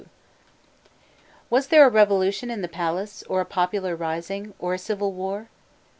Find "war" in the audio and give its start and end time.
5.11-5.49